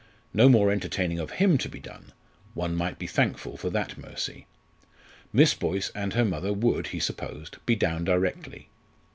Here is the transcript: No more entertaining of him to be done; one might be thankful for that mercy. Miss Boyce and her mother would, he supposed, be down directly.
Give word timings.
No 0.33 0.49
more 0.49 0.71
entertaining 0.71 1.19
of 1.19 1.33
him 1.33 1.59
to 1.59 1.69
be 1.69 1.79
done; 1.79 2.11
one 2.55 2.75
might 2.75 2.97
be 2.97 3.05
thankful 3.05 3.55
for 3.55 3.69
that 3.69 3.99
mercy. 3.99 4.47
Miss 5.31 5.53
Boyce 5.53 5.91
and 5.93 6.13
her 6.13 6.25
mother 6.25 6.53
would, 6.53 6.87
he 6.87 6.99
supposed, 6.99 7.63
be 7.67 7.75
down 7.75 8.03
directly. 8.05 8.67